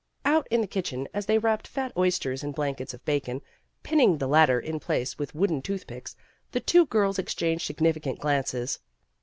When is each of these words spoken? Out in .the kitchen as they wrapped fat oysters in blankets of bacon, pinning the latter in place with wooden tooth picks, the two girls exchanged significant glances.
Out 0.25 0.47
in 0.49 0.61
.the 0.61 0.67
kitchen 0.67 1.07
as 1.13 1.27
they 1.27 1.37
wrapped 1.37 1.67
fat 1.67 1.91
oysters 1.95 2.43
in 2.43 2.53
blankets 2.53 2.91
of 2.95 3.05
bacon, 3.05 3.43
pinning 3.83 4.17
the 4.17 4.25
latter 4.25 4.59
in 4.59 4.79
place 4.79 5.19
with 5.19 5.35
wooden 5.35 5.61
tooth 5.61 5.85
picks, 5.85 6.15
the 6.53 6.59
two 6.59 6.87
girls 6.87 7.19
exchanged 7.19 7.67
significant 7.67 8.17
glances. 8.17 8.79